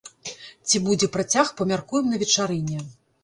[0.67, 2.79] Ці будзе працяг, памяркуем на вечарыне.